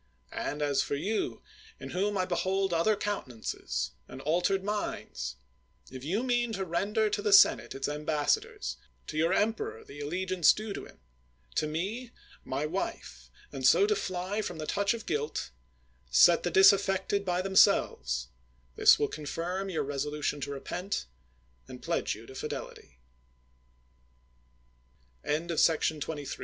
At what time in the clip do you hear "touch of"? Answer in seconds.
14.65-15.05